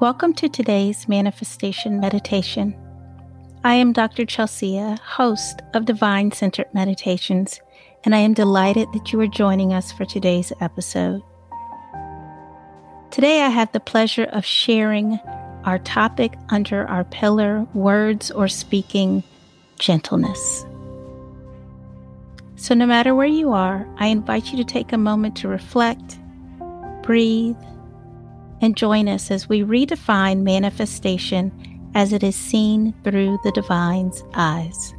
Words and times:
Welcome 0.00 0.32
to 0.34 0.48
today's 0.48 1.08
manifestation 1.08 1.98
meditation. 1.98 2.72
I 3.64 3.74
am 3.74 3.92
Dr. 3.92 4.24
Chelsea, 4.24 4.78
host 4.78 5.60
of 5.74 5.86
Divine 5.86 6.30
Centered 6.30 6.72
Meditations, 6.72 7.60
and 8.04 8.14
I 8.14 8.18
am 8.18 8.32
delighted 8.32 8.86
that 8.92 9.12
you 9.12 9.20
are 9.20 9.26
joining 9.26 9.72
us 9.72 9.90
for 9.90 10.04
today's 10.04 10.52
episode. 10.60 11.20
Today, 13.10 13.42
I 13.42 13.48
have 13.48 13.72
the 13.72 13.80
pleasure 13.80 14.26
of 14.26 14.44
sharing 14.44 15.18
our 15.64 15.80
topic 15.80 16.34
under 16.50 16.86
our 16.86 17.02
pillar 17.02 17.66
Words 17.74 18.30
or 18.30 18.46
Speaking 18.46 19.24
Gentleness. 19.80 20.64
So, 22.54 22.72
no 22.72 22.86
matter 22.86 23.16
where 23.16 23.26
you 23.26 23.52
are, 23.52 23.84
I 23.96 24.06
invite 24.06 24.52
you 24.52 24.58
to 24.58 24.64
take 24.64 24.92
a 24.92 24.96
moment 24.96 25.34
to 25.38 25.48
reflect, 25.48 26.20
breathe, 27.02 27.56
and 28.60 28.76
join 28.76 29.08
us 29.08 29.30
as 29.30 29.48
we 29.48 29.62
redefine 29.62 30.42
manifestation 30.42 31.52
as 31.94 32.12
it 32.12 32.22
is 32.22 32.36
seen 32.36 32.94
through 33.04 33.38
the 33.44 33.52
divine's 33.52 34.22
eyes. 34.34 34.94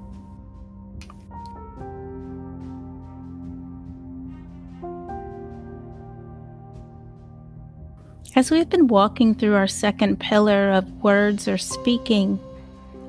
As 8.36 8.52
we've 8.52 8.70
been 8.70 8.88
walking 8.88 9.34
through 9.36 9.56
our 9.56 9.68
second 9.68 10.20
pillar 10.20 10.72
of 10.72 10.90
words 11.04 11.48
or 11.48 11.58
speaking, 11.58 12.40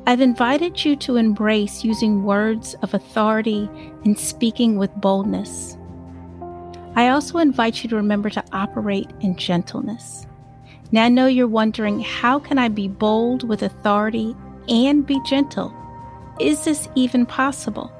I've 0.06 0.20
invited 0.20 0.84
you 0.84 0.96
to 0.96 1.16
embrace 1.16 1.84
using 1.84 2.24
words 2.24 2.74
of 2.82 2.94
authority 2.94 3.68
and 4.04 4.18
speaking 4.18 4.76
with 4.76 4.90
boldness. 4.96 5.76
I 6.96 7.08
also 7.10 7.38
invite 7.38 7.84
you 7.84 7.90
to 7.90 7.96
remember 7.96 8.30
to 8.30 8.44
operate 8.52 9.10
in 9.20 9.36
gentleness. 9.36 10.26
Now 10.92 11.04
I 11.04 11.08
know 11.08 11.26
you're 11.26 11.46
wondering 11.46 12.00
how 12.00 12.38
can 12.38 12.58
I 12.58 12.68
be 12.68 12.88
bold 12.88 13.48
with 13.48 13.62
authority 13.62 14.34
and 14.68 15.06
be 15.06 15.20
gentle? 15.24 15.74
Is 16.40 16.64
this 16.64 16.88
even 16.94 17.26
possible? 17.26 17.92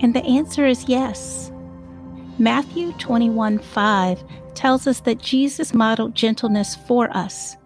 And 0.00 0.14
the 0.14 0.24
answer 0.24 0.66
is 0.66 0.88
yes. 0.88 1.52
Matthew 2.38 2.92
21 2.98 3.58
5 3.58 4.22
tells 4.54 4.86
us 4.86 5.00
that 5.00 5.18
Jesus 5.18 5.74
modeled 5.74 6.14
gentleness 6.14 6.74
for 6.74 7.14
us. 7.16 7.56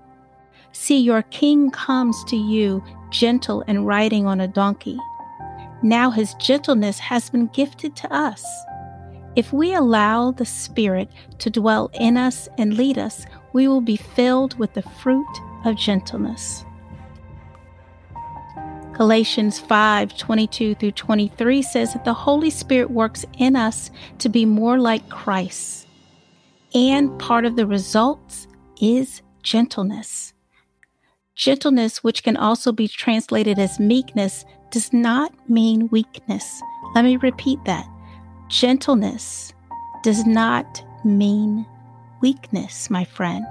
See, 0.73 0.98
your 0.98 1.23
king 1.23 1.70
comes 1.70 2.23
to 2.25 2.36
you 2.36 2.83
gentle 3.11 3.62
and 3.67 3.86
riding 3.86 4.27
on 4.27 4.41
a 4.41 4.48
donkey. 4.48 4.98
Now 5.83 6.11
his 6.11 6.34
gentleness 6.34 6.98
has 6.98 7.28
been 7.28 7.48
gifted 7.48 7.97
to 7.97 8.12
us. 8.12 8.45
If 9.34 9.52
we 9.52 9.75
allow 9.75 10.30
the 10.30 10.44
Spirit 10.44 11.08
to 11.38 11.48
dwell 11.48 11.91
in 11.94 12.16
us 12.16 12.48
and 12.58 12.77
lead 12.77 12.98
us, 12.98 13.25
we 13.55 13.66
will 13.66 13.80
be 13.80 13.97
filled 13.97 14.58
with 14.58 14.74
the 14.74 14.83
fruit 14.83 15.27
of 15.64 15.77
gentleness. 15.77 16.64
Galatians 18.92 19.58
5 19.58 20.16
22 20.19 20.74
through 20.74 20.92
23 20.92 21.62
says 21.62 21.94
that 21.94 22.05
the 22.05 22.12
Holy 22.12 22.50
Spirit 22.50 22.91
works 22.91 23.24
in 23.39 23.56
us 23.56 23.91
to 24.19 24.28
be 24.28 24.44
more 24.44 24.78
like 24.78 25.08
Christ. 25.08 25.86
And 26.74 27.19
part 27.19 27.46
of 27.46 27.56
the 27.56 27.67
results 27.67 28.46
is 28.80 29.22
gentleness. 29.42 30.34
Gentleness, 31.34 32.05
which 32.05 32.22
can 32.22 32.36
also 32.36 32.70
be 32.70 32.86
translated 32.86 33.58
as 33.58 33.80
meekness, 33.80 34.44
does 34.70 34.92
not 34.92 35.33
mean 35.48 35.89
weakness. 35.89 36.61
Let 36.94 37.05
me 37.05 37.17
repeat 37.17 37.58
that. 37.64 37.92
Gentleness 38.53 39.55
does 40.03 40.27
not 40.27 40.84
mean 41.07 41.64
weakness, 42.20 42.90
my 42.90 43.02
friend. 43.02 43.46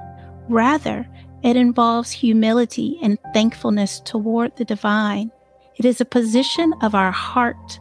Rather, 0.48 1.10
it 1.42 1.56
involves 1.56 2.12
humility 2.12 3.00
and 3.02 3.18
thankfulness 3.34 4.00
toward 4.02 4.56
the 4.58 4.64
divine. 4.64 5.32
It 5.78 5.86
is 5.86 6.02
a 6.02 6.06
position 6.06 6.72
of 6.84 6.94
our 6.94 7.12
heart, 7.12 7.80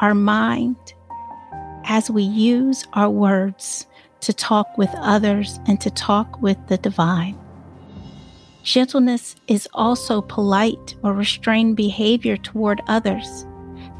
our 0.00 0.12
mind, 0.12 0.74
as 1.84 2.10
we 2.10 2.24
use 2.24 2.84
our 2.94 3.10
words 3.10 3.86
to 4.22 4.32
talk 4.32 4.66
with 4.76 4.90
others 4.96 5.60
and 5.68 5.80
to 5.80 5.90
talk 5.90 6.42
with 6.42 6.58
the 6.66 6.78
divine. 6.78 7.38
Gentleness 8.64 9.36
is 9.46 9.68
also 9.72 10.20
polite 10.20 10.96
or 11.04 11.12
restrained 11.12 11.76
behavior 11.76 12.36
toward 12.36 12.82
others. 12.88 13.46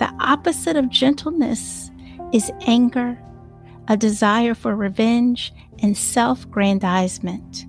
The 0.01 0.13
opposite 0.19 0.75
of 0.75 0.91
gentleness 0.91 1.86
is 2.33 2.51
anger, 2.67 3.19
a 3.89 3.97
desire 3.97 4.55
for 4.55 4.75
revenge, 4.75 5.53
and 5.83 5.97
self 5.97 6.49
grandizement. 6.51 7.67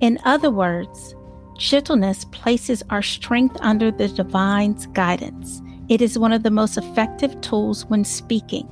In 0.00 0.18
other 0.24 0.50
words, 0.50 1.14
gentleness 1.58 2.24
places 2.26 2.82
our 2.90 3.02
strength 3.02 3.56
under 3.60 3.90
the 3.90 4.08
divine's 4.08 4.86
guidance. 4.86 5.62
It 5.88 6.00
is 6.00 6.18
one 6.18 6.32
of 6.32 6.42
the 6.42 6.50
most 6.50 6.76
effective 6.76 7.40
tools 7.40 7.84
when 7.86 8.04
speaking. 8.04 8.68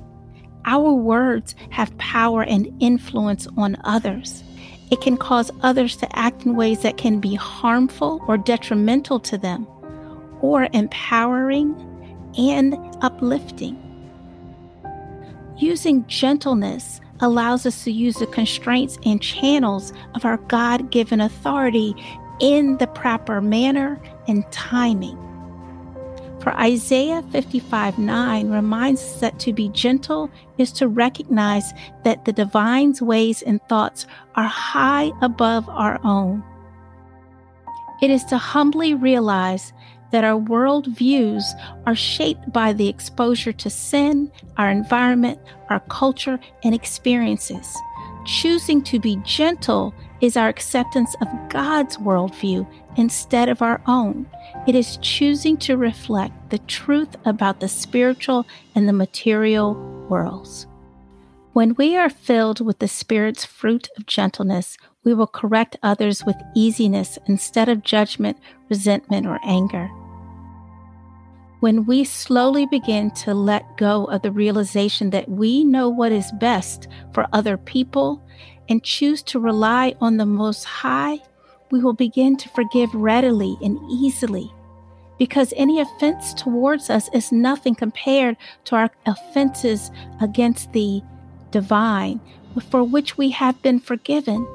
Our 0.64 0.92
words 0.92 1.54
have 1.70 1.96
power 1.98 2.42
and 2.42 2.68
influence 2.80 3.46
on 3.56 3.76
others. 3.84 4.42
It 4.90 5.00
can 5.00 5.16
cause 5.16 5.50
others 5.62 5.96
to 5.96 6.18
act 6.18 6.44
in 6.44 6.56
ways 6.56 6.82
that 6.82 6.96
can 6.96 7.20
be 7.20 7.34
harmful 7.34 8.24
or 8.26 8.36
detrimental 8.36 9.20
to 9.20 9.38
them, 9.38 9.66
or 10.40 10.68
empowering 10.72 11.74
and 12.36 12.74
uplifting. 13.02 13.89
Using 15.60 16.06
gentleness 16.06 17.03
allows 17.21 17.66
us 17.66 17.84
to 17.84 17.93
use 17.93 18.16
the 18.16 18.26
constraints 18.26 18.98
and 19.04 19.21
channels 19.21 19.93
of 20.15 20.25
our 20.25 20.38
God 20.38 20.91
given 20.91 21.21
authority 21.21 21.94
in 22.41 22.78
the 22.78 22.87
proper 22.87 23.43
manner 23.43 24.00
and 24.26 24.50
timing. 24.50 25.19
For 26.41 26.54
Isaiah 26.54 27.22
55 27.31 27.98
9 27.98 28.50
reminds 28.50 29.03
us 29.03 29.21
that 29.21 29.38
to 29.41 29.53
be 29.53 29.69
gentle 29.69 30.31
is 30.56 30.72
to 30.72 30.88
recognize 30.88 31.75
that 32.04 32.25
the 32.25 32.32
divine's 32.32 33.03
ways 33.03 33.42
and 33.42 33.60
thoughts 33.69 34.06
are 34.37 34.48
high 34.48 35.12
above 35.21 35.69
our 35.69 36.00
own. 36.03 36.42
It 38.00 38.10
is 38.10 38.25
to 38.25 38.38
humbly 38.38 38.94
realize 38.94 39.75
that 40.12 40.25
our 40.25 40.37
world 40.37 40.87
views 40.87 41.54
are 41.87 41.94
shaped 41.94 42.53
by 42.53 42.72
the 42.72 42.88
exposure 42.88 43.53
to 43.53 43.71
sin, 43.71 44.31
our 44.56 44.71
environment, 44.71 45.38
our 45.69 45.81
culture, 45.88 46.38
and 46.65 46.75
experiences. 46.75 47.76
Choosing 48.26 48.82
to 48.82 48.98
be 48.98 49.16
gentle 49.25 49.94
is 50.21 50.37
our 50.37 50.48
acceptance 50.48 51.15
of 51.21 51.28
God's 51.48 51.97
worldview 51.97 52.66
instead 52.97 53.48
of 53.48 53.62
our 53.62 53.81
own. 53.87 54.26
It 54.66 54.75
is 54.75 54.98
choosing 54.98 55.56
to 55.59 55.76
reflect 55.76 56.50
the 56.50 56.59
truth 56.59 57.16
about 57.25 57.60
the 57.60 57.69
spiritual 57.69 58.47
and 58.75 58.88
the 58.88 58.92
material 58.92 59.75
worlds. 60.09 60.66
When 61.53 61.75
we 61.75 61.97
are 61.97 62.10
filled 62.10 62.65
with 62.65 62.78
the 62.78 62.88
Spirit's 62.88 63.44
fruit 63.44 63.88
of 63.97 64.06
gentleness, 64.06 64.77
we 65.03 65.15
will 65.15 65.27
correct 65.27 65.77
others 65.82 66.25
with 66.25 66.37
easiness 66.54 67.19
instead 67.27 67.69
of 67.69 67.82
judgment, 67.82 68.37
resentment, 68.69 69.27
or 69.27 69.41
anger. 69.44 69.91
When 71.60 71.84
we 71.84 72.04
slowly 72.04 72.65
begin 72.65 73.10
to 73.22 73.34
let 73.34 73.76
go 73.76 74.06
of 74.06 74.22
the 74.22 74.32
realization 74.32 75.10
that 75.10 75.28
we 75.28 75.62
know 75.62 75.91
what 75.91 76.10
is 76.10 76.32
best 76.32 76.88
for 77.12 77.26
other 77.34 77.59
people 77.59 78.22
and 78.71 78.82
choose 78.82 79.22
to 79.25 79.38
rely 79.38 79.94
on 80.00 80.16
the 80.16 80.25
Most 80.25 80.65
High, 80.65 81.19
we 81.71 81.81
will 81.81 81.93
begin 81.93 82.38
to 82.38 82.48
forgive 82.48 82.94
readily 82.94 83.59
and 83.60 83.78
easily. 83.91 84.50
Because 85.19 85.53
any 85.54 85.80
offense 85.80 86.33
towards 86.33 86.89
us 86.89 87.10
is 87.12 87.30
nothing 87.30 87.74
compared 87.74 88.39
to 88.65 88.77
our 88.77 88.91
offenses 89.04 89.91
against 90.22 90.72
the 90.72 91.03
divine, 91.51 92.22
for 92.71 92.83
which 92.83 93.18
we 93.18 93.28
have 93.33 93.60
been 93.60 93.80
forgiven. 93.80 94.47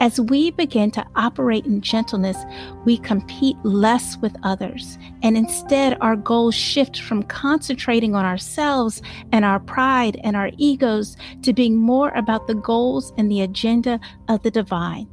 As 0.00 0.18
we 0.18 0.50
begin 0.50 0.90
to 0.92 1.06
operate 1.14 1.66
in 1.66 1.82
gentleness, 1.82 2.38
we 2.86 2.96
compete 2.96 3.56
less 3.64 4.16
with 4.16 4.34
others, 4.42 4.96
and 5.22 5.36
instead 5.36 5.98
our 6.00 6.16
goals 6.16 6.54
shift 6.54 7.02
from 7.02 7.22
concentrating 7.24 8.14
on 8.14 8.24
ourselves 8.24 9.02
and 9.30 9.44
our 9.44 9.60
pride 9.60 10.18
and 10.24 10.36
our 10.36 10.50
egos 10.56 11.18
to 11.42 11.52
being 11.52 11.76
more 11.76 12.08
about 12.16 12.46
the 12.46 12.54
goals 12.54 13.12
and 13.18 13.30
the 13.30 13.42
agenda 13.42 14.00
of 14.28 14.42
the 14.42 14.50
divine. 14.50 15.06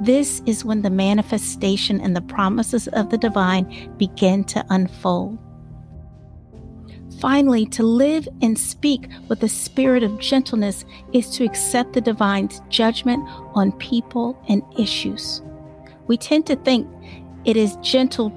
This 0.00 0.42
is 0.46 0.64
when 0.64 0.80
the 0.80 0.88
manifestation 0.88 2.00
and 2.00 2.16
the 2.16 2.22
promises 2.22 2.88
of 2.88 3.10
the 3.10 3.18
divine 3.18 3.94
begin 3.98 4.44
to 4.44 4.64
unfold. 4.70 5.38
Finally, 7.22 7.64
to 7.66 7.84
live 7.84 8.28
and 8.42 8.58
speak 8.58 9.08
with 9.28 9.40
a 9.44 9.48
spirit 9.48 10.02
of 10.02 10.18
gentleness 10.18 10.84
is 11.12 11.30
to 11.30 11.44
accept 11.44 11.92
the 11.92 12.00
divine's 12.00 12.60
judgment 12.68 13.22
on 13.54 13.70
people 13.78 14.36
and 14.48 14.60
issues. 14.76 15.40
We 16.08 16.16
tend 16.16 16.46
to 16.46 16.56
think 16.56 16.88
it 17.44 17.56
is 17.56 17.76
gentle 17.76 18.32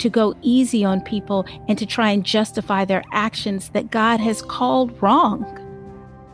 to 0.00 0.10
go 0.10 0.34
easy 0.42 0.84
on 0.84 1.00
people 1.02 1.46
and 1.68 1.78
to 1.78 1.86
try 1.86 2.10
and 2.10 2.24
justify 2.24 2.84
their 2.84 3.04
actions 3.12 3.68
that 3.68 3.92
God 3.92 4.18
has 4.18 4.42
called 4.42 5.00
wrong. 5.00 5.44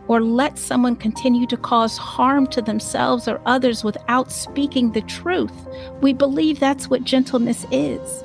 or 0.08 0.20
let 0.20 0.58
someone 0.58 0.96
continue 0.96 1.46
to 1.46 1.56
cause 1.56 1.96
harm 1.96 2.44
to 2.48 2.60
themselves 2.60 3.28
or 3.28 3.40
others 3.46 3.84
without 3.84 4.32
speaking 4.32 4.90
the 4.90 5.02
truth. 5.02 5.52
We 6.00 6.12
believe 6.12 6.58
that's 6.58 6.90
what 6.90 7.04
gentleness 7.04 7.64
is. 7.70 8.24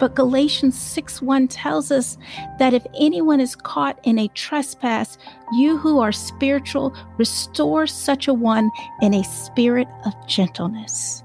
But 0.00 0.16
Galatians 0.16 0.76
6 0.76 1.20
1 1.20 1.48
tells 1.48 1.92
us 1.92 2.16
that 2.58 2.72
if 2.72 2.86
anyone 2.98 3.38
is 3.38 3.54
caught 3.54 4.00
in 4.02 4.18
a 4.18 4.28
trespass, 4.28 5.18
you 5.52 5.76
who 5.76 6.00
are 6.00 6.10
spiritual, 6.10 6.96
restore 7.18 7.86
such 7.86 8.26
a 8.26 8.34
one 8.34 8.70
in 9.02 9.12
a 9.12 9.22
spirit 9.22 9.86
of 10.06 10.14
gentleness. 10.26 11.22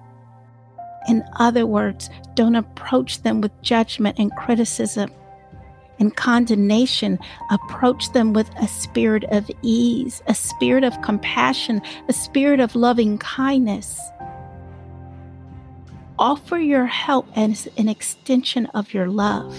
In 1.07 1.23
other 1.37 1.65
words, 1.65 2.09
don't 2.33 2.55
approach 2.55 3.21
them 3.21 3.39
with 3.39 3.61
judgment 3.61 4.19
and 4.19 4.35
criticism 4.35 5.09
and 5.99 6.15
condemnation. 6.15 7.17
Approach 7.51 8.11
them 8.11 8.33
with 8.33 8.49
a 8.57 8.67
spirit 8.67 9.23
of 9.25 9.49
ease, 9.61 10.21
a 10.27 10.35
spirit 10.35 10.83
of 10.83 11.01
compassion, 11.01 11.81
a 12.09 12.13
spirit 12.13 12.59
of 12.59 12.75
loving 12.75 13.17
kindness. 13.19 14.01
Offer 16.17 16.59
your 16.59 16.85
help 16.85 17.27
as 17.35 17.67
an 17.77 17.89
extension 17.89 18.67
of 18.67 18.93
your 18.93 19.09
love. 19.09 19.53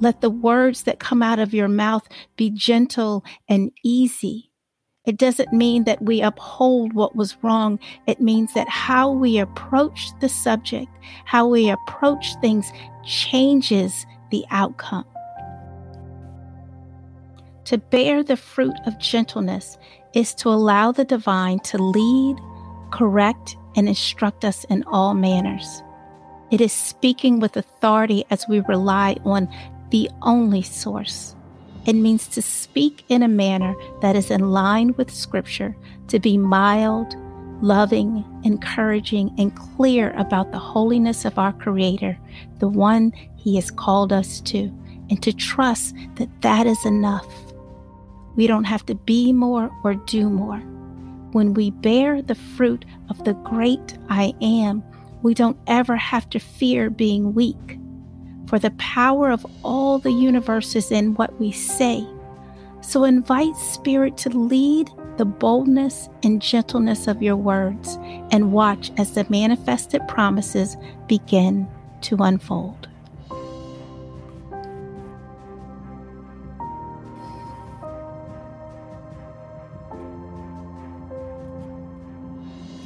Let 0.00 0.20
the 0.20 0.30
words 0.30 0.84
that 0.84 1.00
come 1.00 1.22
out 1.22 1.38
of 1.38 1.54
your 1.54 1.68
mouth 1.68 2.06
be 2.36 2.50
gentle 2.50 3.24
and 3.48 3.72
easy. 3.82 4.50
It 5.04 5.18
doesn't 5.18 5.52
mean 5.52 5.84
that 5.84 6.00
we 6.00 6.22
uphold 6.22 6.94
what 6.94 7.16
was 7.16 7.36
wrong. 7.42 7.78
It 8.06 8.20
means 8.20 8.54
that 8.54 8.68
how 8.68 9.10
we 9.10 9.38
approach 9.38 10.10
the 10.20 10.28
subject, 10.28 10.90
how 11.24 11.46
we 11.46 11.68
approach 11.68 12.34
things 12.40 12.72
changes 13.04 14.06
the 14.30 14.44
outcome. 14.50 15.04
To 17.64 17.78
bear 17.78 18.22
the 18.22 18.36
fruit 18.36 18.76
of 18.86 18.98
gentleness 18.98 19.76
is 20.14 20.34
to 20.36 20.48
allow 20.48 20.92
the 20.92 21.04
divine 21.04 21.58
to 21.60 21.78
lead, 21.78 22.36
correct, 22.92 23.56
and 23.76 23.88
instruct 23.88 24.44
us 24.44 24.64
in 24.64 24.84
all 24.84 25.14
manners. 25.14 25.82
It 26.50 26.60
is 26.60 26.72
speaking 26.72 27.40
with 27.40 27.56
authority 27.56 28.24
as 28.30 28.46
we 28.48 28.60
rely 28.60 29.16
on 29.24 29.48
the 29.90 30.10
only 30.22 30.62
source. 30.62 31.34
It 31.86 31.94
means 31.94 32.26
to 32.28 32.42
speak 32.42 33.04
in 33.08 33.22
a 33.22 33.28
manner 33.28 33.74
that 34.00 34.16
is 34.16 34.30
in 34.30 34.50
line 34.50 34.94
with 34.96 35.10
Scripture, 35.10 35.76
to 36.08 36.18
be 36.18 36.38
mild, 36.38 37.14
loving, 37.60 38.24
encouraging, 38.44 39.34
and 39.38 39.54
clear 39.56 40.12
about 40.12 40.52
the 40.52 40.58
holiness 40.58 41.24
of 41.24 41.38
our 41.38 41.52
Creator, 41.52 42.18
the 42.58 42.68
one 42.68 43.12
He 43.36 43.56
has 43.56 43.70
called 43.70 44.12
us 44.12 44.40
to, 44.42 44.72
and 45.10 45.22
to 45.22 45.32
trust 45.32 45.94
that 46.16 46.30
that 46.42 46.66
is 46.66 46.84
enough. 46.86 47.26
We 48.36 48.46
don't 48.46 48.64
have 48.64 48.86
to 48.86 48.94
be 48.94 49.32
more 49.32 49.70
or 49.84 49.94
do 49.94 50.30
more 50.30 50.62
when 51.34 51.52
we 51.52 51.72
bear 51.72 52.22
the 52.22 52.36
fruit 52.36 52.84
of 53.10 53.24
the 53.24 53.34
great 53.34 53.98
I 54.08 54.32
am, 54.40 54.84
we 55.22 55.34
don't 55.34 55.58
ever 55.66 55.96
have 55.96 56.30
to 56.30 56.38
fear 56.38 56.90
being 56.90 57.34
weak. 57.34 57.78
For 58.46 58.60
the 58.60 58.70
power 58.72 59.30
of 59.30 59.44
all 59.64 59.98
the 59.98 60.12
universe 60.12 60.76
is 60.76 60.92
in 60.92 61.14
what 61.14 61.40
we 61.40 61.50
say. 61.50 62.06
So 62.82 63.02
invite 63.02 63.56
Spirit 63.56 64.16
to 64.18 64.28
lead 64.28 64.90
the 65.16 65.24
boldness 65.24 66.08
and 66.22 66.40
gentleness 66.40 67.08
of 67.08 67.20
your 67.20 67.36
words 67.36 67.98
and 68.30 68.52
watch 68.52 68.92
as 68.96 69.14
the 69.14 69.26
manifested 69.28 70.06
promises 70.06 70.76
begin 71.08 71.66
to 72.02 72.16
unfold. 72.20 72.86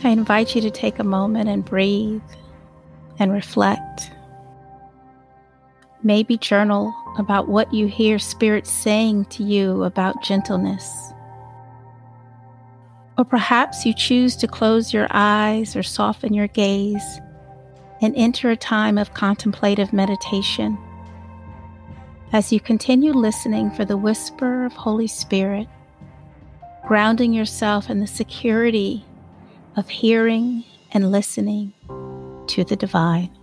I 0.08 0.12
invite 0.12 0.54
you 0.54 0.62
to 0.62 0.70
take 0.70 0.98
a 0.98 1.04
moment 1.04 1.50
and 1.50 1.62
breathe 1.62 2.22
and 3.18 3.30
reflect. 3.30 4.10
Maybe 6.02 6.38
journal 6.38 6.94
about 7.18 7.48
what 7.48 7.74
you 7.74 7.88
hear 7.88 8.18
Spirit 8.18 8.66
saying 8.66 9.26
to 9.26 9.42
you 9.42 9.84
about 9.84 10.22
gentleness. 10.22 11.12
Or 13.18 13.26
perhaps 13.26 13.84
you 13.84 13.92
choose 13.92 14.34
to 14.36 14.46
close 14.46 14.94
your 14.94 15.08
eyes 15.10 15.76
or 15.76 15.82
soften 15.82 16.32
your 16.32 16.46
gaze 16.46 17.20
and 18.00 18.16
enter 18.16 18.48
a 18.48 18.56
time 18.56 18.96
of 18.96 19.12
contemplative 19.12 19.92
meditation. 19.92 20.78
As 22.32 22.50
you 22.50 22.60
continue 22.60 23.12
listening 23.12 23.70
for 23.72 23.84
the 23.84 23.98
whisper 23.98 24.64
of 24.64 24.72
Holy 24.72 25.06
Spirit, 25.06 25.68
grounding 26.86 27.34
yourself 27.34 27.90
in 27.90 28.00
the 28.00 28.06
security 28.06 29.04
of 29.78 29.88
hearing 29.88 30.64
and 30.90 31.12
listening 31.12 31.72
to 32.48 32.64
the 32.64 32.74
divine. 32.74 33.37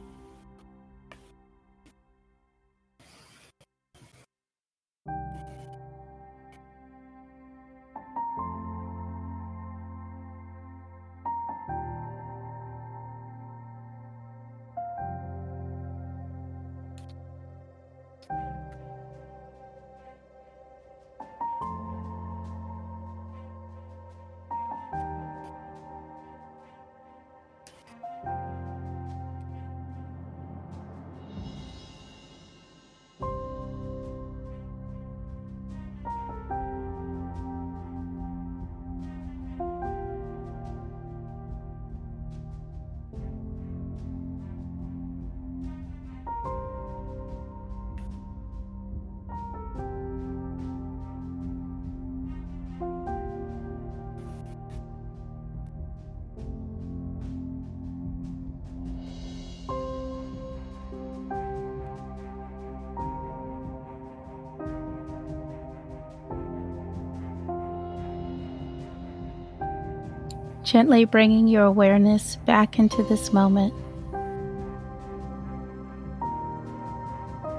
Gently 70.66 71.06
bringing 71.06 71.48
your 71.48 71.64
awareness 71.64 72.38
back 72.38 72.80
into 72.80 73.04
this 73.04 73.32
moment. 73.32 73.74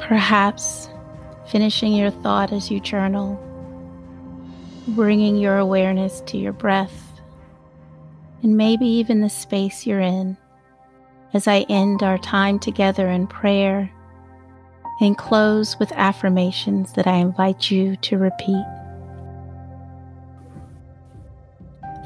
Perhaps 0.00 0.90
finishing 1.48 1.92
your 1.94 2.10
thought 2.10 2.52
as 2.52 2.70
you 2.70 2.80
journal, 2.80 3.40
bringing 4.88 5.36
your 5.36 5.56
awareness 5.56 6.20
to 6.22 6.36
your 6.36 6.52
breath, 6.52 7.20
and 8.42 8.56
maybe 8.56 8.86
even 8.86 9.20
the 9.20 9.30
space 9.30 9.86
you're 9.86 10.00
in 10.00 10.36
as 11.32 11.46
I 11.46 11.60
end 11.68 12.02
our 12.02 12.18
time 12.18 12.58
together 12.58 13.08
in 13.08 13.26
prayer 13.26 13.90
and 15.00 15.16
close 15.16 15.78
with 15.78 15.92
affirmations 15.92 16.92
that 16.94 17.06
I 17.06 17.16
invite 17.16 17.70
you 17.70 17.96
to 17.96 18.18
repeat. 18.18 18.64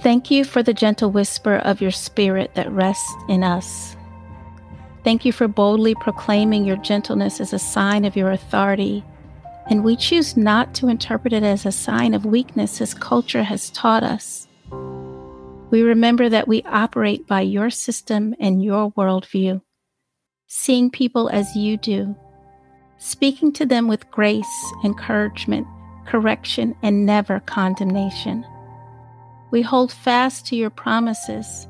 Thank 0.03 0.31
you 0.31 0.45
for 0.45 0.63
the 0.63 0.73
gentle 0.73 1.11
whisper 1.11 1.57
of 1.57 1.83
your 1.83 1.91
spirit 1.91 2.55
that 2.55 2.73
rests 2.73 3.15
in 3.29 3.45
us. 3.45 3.97
Thank 5.05 5.27
you 5.27 5.33
for 5.33 5.47
boldly 5.47 5.95
proclaiming 5.95 6.65
your 6.65 6.79
gentleness 6.79 7.39
as 7.39 7.53
a 7.53 7.59
sign 7.59 8.07
of 8.07 8.17
your 8.17 8.31
authority. 8.31 9.05
And 9.69 9.85
we 9.85 9.97
choose 9.97 10.39
not 10.39 10.75
to 10.77 10.89
interpret 10.89 11.35
it 11.35 11.43
as 11.43 11.67
a 11.67 11.73
sign 11.73 12.15
of 12.15 12.25
weakness 12.25 12.81
as 12.81 12.95
culture 12.95 13.43
has 13.43 13.69
taught 13.71 14.03
us. 14.03 14.49
We 15.71 15.83
remember 15.83 16.31
that 16.31 16.49
we 16.49 16.63
operate 16.63 17.27
by 17.27 17.43
your 17.43 17.69
system 17.69 18.35
and 18.41 18.65
your 18.65 18.93
worldview, 18.93 19.61
seeing 20.47 20.91
people 20.91 21.29
as 21.29 21.55
you 21.55 21.77
do, 21.77 22.17
speaking 22.99 23.53
to 23.53 23.67
them 23.67 23.87
with 23.87 24.11
grace, 24.11 24.73
encouragement, 24.83 25.67
correction, 26.07 26.75
and 26.83 27.05
never 27.05 27.41
condemnation. 27.41 28.47
We 29.51 29.63
hold 29.63 29.93
fast 29.93 30.47
to 30.47 30.57
your 30.57 30.71
promises, 30.71 31.67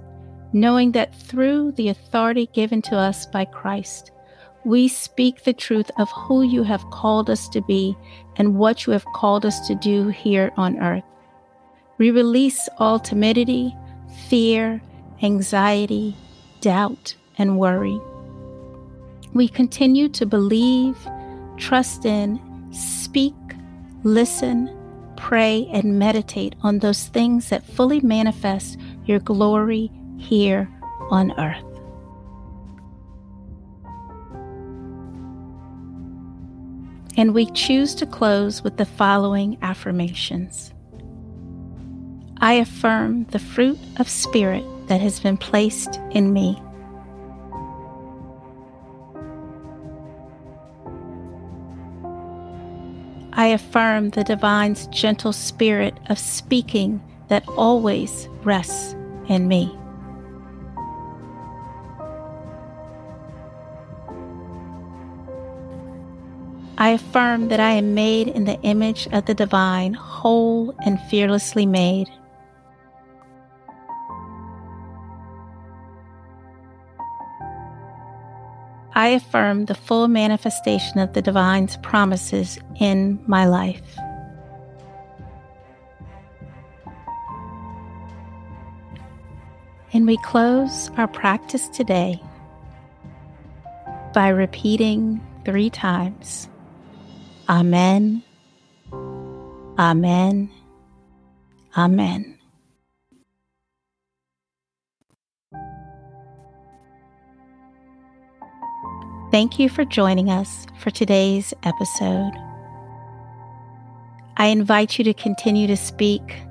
knowing 0.52 0.92
that 0.92 1.14
through 1.14 1.72
the 1.72 1.88
authority 1.88 2.48
given 2.52 2.82
to 2.82 2.96
us 2.96 3.26
by 3.26 3.44
Christ, 3.46 4.10
we 4.64 4.88
speak 4.88 5.44
the 5.44 5.54
truth 5.54 5.90
of 5.98 6.10
who 6.10 6.42
you 6.42 6.62
have 6.64 6.84
called 6.90 7.30
us 7.30 7.48
to 7.50 7.62
be 7.62 7.96
and 8.36 8.56
what 8.56 8.86
you 8.86 8.92
have 8.92 9.06
called 9.14 9.46
us 9.46 9.66
to 9.68 9.74
do 9.74 10.08
here 10.08 10.52
on 10.56 10.78
earth. 10.78 11.04
We 11.96 12.10
release 12.10 12.68
all 12.78 12.98
timidity, 12.98 13.74
fear, 14.28 14.82
anxiety, 15.22 16.14
doubt, 16.60 17.14
and 17.38 17.58
worry. 17.58 17.98
We 19.32 19.48
continue 19.48 20.08
to 20.10 20.26
believe, 20.26 20.96
trust 21.56 22.04
in, 22.04 22.40
speak, 22.72 23.34
listen, 24.02 24.68
pray, 25.20 25.68
and 25.70 25.98
meditate 25.98 26.56
on 26.62 26.78
those 26.78 27.08
things 27.08 27.50
that 27.50 27.62
fully 27.62 28.00
manifest 28.00 28.78
your 29.04 29.20
glory 29.20 29.90
here 30.16 30.68
on 31.10 31.30
earth. 31.38 31.64
And 37.16 37.34
we 37.34 37.46
choose 37.50 37.94
to 37.96 38.06
close 38.06 38.64
with 38.64 38.78
the 38.78 38.86
following 38.86 39.58
affirmations 39.62 40.72
I 42.42 42.54
affirm 42.54 43.24
the 43.24 43.38
fruit 43.38 43.78
of 43.98 44.08
spirit 44.08 44.64
that 44.88 45.02
has 45.02 45.20
been 45.20 45.36
placed 45.36 46.00
in 46.12 46.32
me. 46.32 46.60
I 53.32 53.46
affirm 53.48 54.10
the 54.10 54.24
divine's 54.24 54.86
gentle 54.88 55.32
spirit 55.32 55.96
of 56.08 56.18
speaking 56.18 57.00
that 57.28 57.48
always 57.48 58.28
rests 58.42 58.94
in 59.28 59.46
me. 59.46 59.76
I 66.76 66.90
affirm 66.90 67.48
that 67.48 67.60
I 67.60 67.72
am 67.72 67.94
made 67.94 68.28
in 68.28 68.46
the 68.46 68.58
image 68.62 69.06
of 69.12 69.26
the 69.26 69.34
divine, 69.34 69.92
whole 69.94 70.74
and 70.84 70.98
fearlessly 71.10 71.66
made. 71.66 72.08
I 78.94 79.08
affirm 79.08 79.66
the 79.66 79.74
full 79.74 80.08
manifestation 80.08 80.98
of 80.98 81.12
the 81.12 81.22
divine's 81.22 81.76
promises 81.78 82.58
in 82.78 83.22
my 83.26 83.46
life. 83.46 83.82
And 89.92 90.06
we 90.06 90.16
close 90.18 90.90
our 90.96 91.08
practice 91.08 91.68
today 91.68 92.20
by 94.12 94.28
repeating 94.28 95.20
three 95.44 95.70
times 95.70 96.48
Amen, 97.48 98.22
Amen, 99.78 100.50
Amen. 101.76 102.39
Thank 109.30 109.60
you 109.60 109.68
for 109.68 109.84
joining 109.84 110.28
us 110.28 110.66
for 110.76 110.90
today's 110.90 111.54
episode. 111.62 112.32
I 114.36 114.46
invite 114.46 114.98
you 114.98 115.04
to 115.04 115.14
continue 115.14 115.68
to 115.68 115.76
speak 115.76 116.42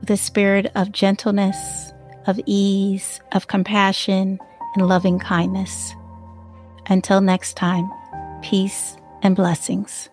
with 0.00 0.10
a 0.10 0.18
spirit 0.18 0.70
of 0.74 0.92
gentleness, 0.92 1.94
of 2.26 2.38
ease, 2.44 3.20
of 3.32 3.46
compassion, 3.46 4.38
and 4.74 4.86
loving 4.86 5.18
kindness. 5.18 5.94
Until 6.88 7.22
next 7.22 7.56
time, 7.56 7.90
peace 8.42 8.98
and 9.22 9.34
blessings. 9.34 10.10